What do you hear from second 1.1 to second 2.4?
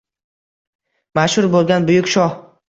Mashhur bo’lgan buyuk shoh